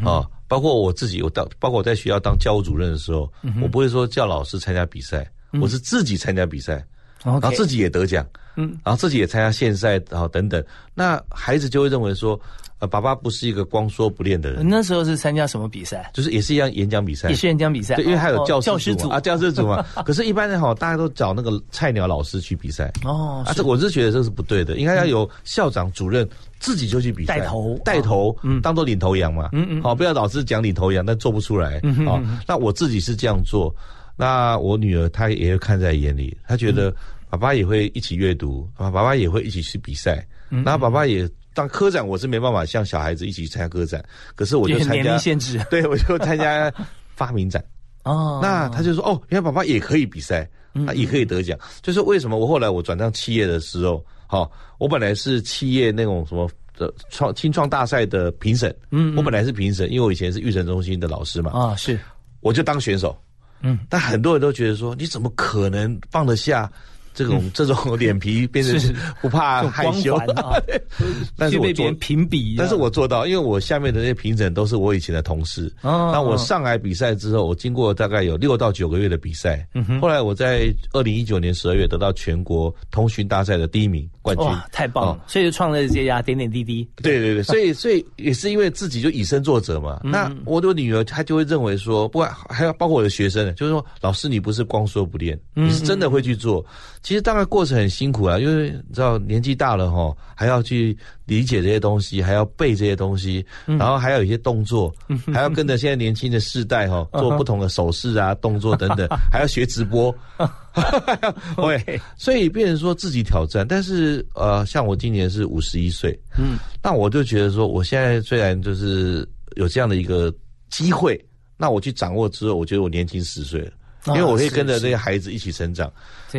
[0.03, 3.31] 啊，包括我自己，我当包括我在学校当教务主任的时候，
[3.61, 5.25] 我不会说叫老师参加比赛，
[5.61, 6.85] 我是自己参加比赛，
[7.23, 10.63] 然后自己也得奖，嗯，然后自己也参加县赛，然后等等，
[10.93, 12.39] 那孩子就会认为说。
[12.79, 14.63] 呃，爸爸不是一个光说不练的人。
[14.63, 16.11] 那时候是参加什么比赛？
[16.13, 17.95] 就是也是一样演讲比赛，也是演讲比赛。
[17.95, 19.83] 对，因为还有教师组啊，教师组嘛。
[20.05, 22.93] 可是，一般人哈，大家都找那个菜鸟老师去比赛。
[23.03, 29.49] 哦，啊，这我是觉得这是不对的，应该要有校长、主任自己就去比赛，带头，带头，嗯，当做领头羊嘛。
[29.53, 29.81] 嗯嗯。
[29.81, 31.79] 好，不要老是讲领头羊，但做不出来。
[31.81, 33.75] 嗯好，那我自己是这样做，
[34.17, 36.93] 那我女儿她也看在眼里，她觉得
[37.29, 41.29] 爸爸也会一起阅读，啊，爸爸也会一起去比赛，然后爸爸也。
[41.53, 44.05] 当科展我是没办法像小孩子一起参加科展，
[44.35, 46.71] 可是我就参加，限制， 对我就参加
[47.15, 47.65] 发明展。
[48.05, 50.47] 哦，那他就说哦，原来爸爸也可以比赛，
[50.85, 51.57] 他也可以得奖。
[51.81, 56.47] 就是为什么我后来我转到企业的时候，好，我本来是企业那种什么
[56.77, 61.99] 的创青创大赛的评审，嗯，我本来是评审，因为我以前是育成中心的老师嘛，啊是，
[62.41, 63.19] 我就当选手，
[63.61, 66.71] 嗯，但很多人都觉得说你怎么可能放得下？
[67.17, 70.15] 这种这种 脸皮变成不怕害羞
[71.35, 75.73] 但是我做评比，但是我做到，因为我下面的那些评审都是我以前的同事。
[75.81, 79.67] 那我上来比赛之后，我经过大概有六到九个月的比赛，
[79.99, 85.23] 后来我在二零一九年十二月得到全国通讯大赛的第一名冠军，太棒了！
[85.25, 86.87] 所以就创了这家点点滴滴。
[86.97, 89.99] 对对对，所以所以也是因为自己就以身作则嘛。
[90.03, 96.63] 那我的女儿她就会认为说，不管还要包括我的学生，就是说老师你不是光说不练，你是真的会去做。
[97.07, 100.93] 其实当然过程很辛苦啊，因为你知道年纪大了哈，还要去
[101.23, 104.93] 理解这些东西，还要背这些东西，然后还有一些动作，
[105.33, 110.13] 还要跟着现在年轻的世代哈 做不同的手势啊、动作等等， 还要学直播。
[111.55, 113.65] 对，所以变成说自己挑战。
[113.65, 120.29] 但是呃，像我今年是五十一岁，嗯，那我就觉得说，我现在虽然就是有这样的一个
[120.69, 121.17] 机会，
[121.55, 123.71] 那我去掌握之后，我觉得我年轻十岁了。
[124.07, 125.91] 因为我可以跟着这些孩子一起成长。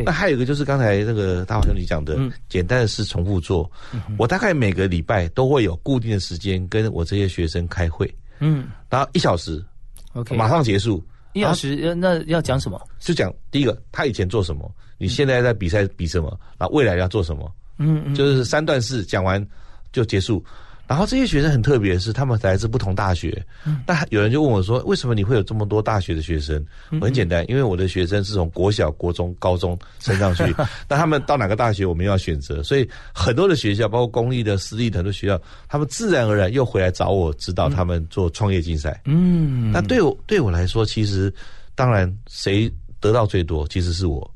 [0.04, 3.70] 那还有一个就是刚才那个大华兄弟讲的，简单的事重复做。
[4.18, 8.12] 我大概每个礼拜都会有固定的时间跟我这些学生开会。
[8.38, 9.64] 嗯，然后一小时
[10.12, 11.02] ，OK，马上结束。
[11.32, 12.80] 一小时，那要讲什么？
[12.98, 17.50] 就讲第一个，他以前做什么，你现在在比赛比什么，那未来要做什么？
[17.78, 19.44] 嗯嗯，就是三段式讲完
[19.92, 20.44] 就结束。
[20.88, 23.44] 然后这些学生很特别，是他们来自不同大学。
[23.86, 26.64] 那有人就问我说：“为什么你会有这么多大学的学生？”
[26.98, 30.42] 很简单，因为我的学生是从国小、国中、高中升上去。
[30.88, 32.62] 那他们到哪个大学，我们要选择。
[32.62, 38.98] 所以很多的学校，包括公立的、私立的很多学校，他们自然而然又回来找我指导他们做创业竞赛。
[39.04, 41.30] 嗯，那对我对我来说，其实
[41.74, 44.28] 当然谁得到最多，其实是我，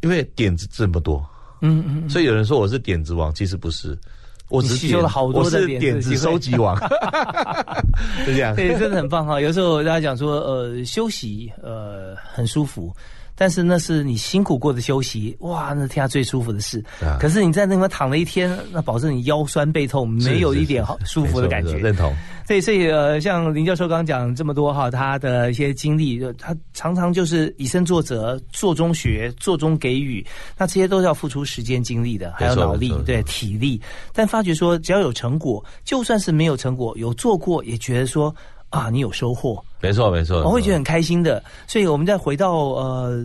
[0.00, 1.22] 因为点子这么多。
[1.60, 3.96] 嗯嗯，所以有人说我是点子王，其实不是。
[4.52, 6.76] 我吸收了好多的点子收集王，
[8.24, 8.54] 是这样。
[8.54, 9.40] 对，真的很棒哈。
[9.40, 12.94] 有时候大家讲说，呃，休息，呃，很舒服。
[13.34, 16.82] 但是那是你辛苦过的休息，哇，那天下最舒服的事。
[17.00, 21.78] 啊可是你在那边躺了一天，那保证你腰酸背痛，没有一点好舒服的感觉。
[21.78, 22.14] 认同。
[22.46, 30.26] 对，所以呃，像林教授刚刚讲这么多哈，他的一些经历，就他常常就是以身作则，做中学，做中给予，
[30.58, 33.80] 那这些都是要付出时间、精力的，还有脑力对体力。
[34.12, 38.34] 但发觉说，只要有成果，就算是没有成果，有做过，也觉得说
[38.72, 41.42] 啊，你有收获，没错没错，我会觉得很开心的。
[41.66, 43.24] 所以我们再回到呃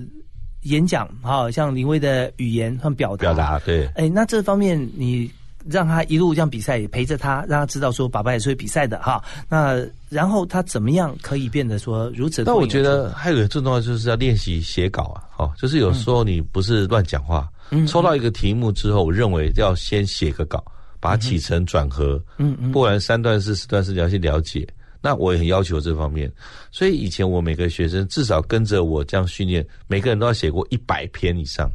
[0.63, 3.87] 演讲哈，像林威的语言和表达，表达对。
[3.95, 5.31] 哎，那这方面你
[5.65, 9.23] 让他一路这样比赛，也陪着他，让他知道说爸爸也是会比赛的哈。
[9.47, 12.43] 那然后他怎么样可以变得说如此？
[12.43, 20.61] 但我觉得还有一个最重要就是要练习写稿啊，哦，就是有时候你不是乱讲话，嗯抽到一个题目之后，我认为要先写个稿，
[20.99, 24.67] 把它起承转合，嗯嗯不然三段式、四段式你要去了解。
[25.01, 26.31] 那我也很要求这方面，
[26.71, 31.69] 所以以前我每个学生至少跟着我这样训练，每个人都要写过一百篇以上，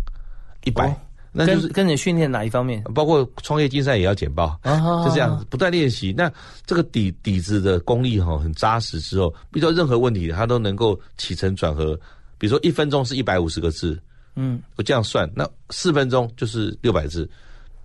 [0.64, 0.97] 一百、哦
[1.35, 2.83] 那就是跟跟你训练哪一方面？
[2.95, 6.12] 包括创业竞赛也要简报，啊就这样不断练习。
[6.14, 6.31] 那
[6.66, 11.99] 这个底底子的功力哈很扎实之后，遇到任何问题他都能够起承转合。
[12.37, 13.99] 比如说一分钟是一百五十个字，
[14.37, 17.27] 嗯，我这样算，那四分钟就是六百字，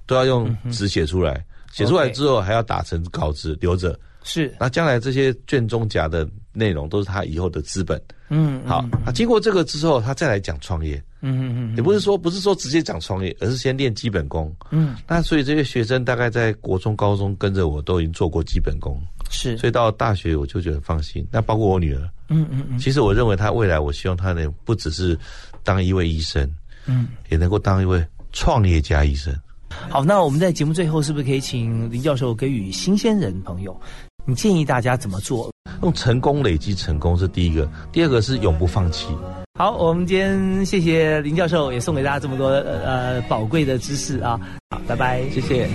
[0.06, 1.42] 都要用纸写出来。
[1.72, 8.02] 写出来之后还要打成稿子留着，是，那将来这些卷宗夹的内容都是他以后的资本。
[8.30, 11.02] 嗯，好，那经过这个之后，他再来讲创业。
[11.22, 14.54] 嗯嗯嗯也不是说不是说直接讲创业，而是先练基本功。
[14.70, 21.26] 嗯，那所以这些学生大概在国中、高中跟着我都已经做过基本功，是，所以到大学我就觉得很放心。
[21.32, 25.18] 那包括我女儿，嗯嗯嗯其实我认为她未来，我希望她能不只是
[25.64, 26.48] 当一位医生，
[26.86, 29.34] 嗯，也能够当一位创业家医生。
[29.90, 33.80] 好，那我们在节目最后是不是可以请林教授给予新鲜人朋友，
[34.28, 35.50] 你建议大家怎么做？
[35.82, 39.08] 用成功累积成功是第一个，第二个是永不放弃。
[39.58, 44.38] 好，我们今天谢谢林教授，也送给大家这么多呃宝贵的知识啊，
[44.70, 45.70] 好，拜拜，谢谢。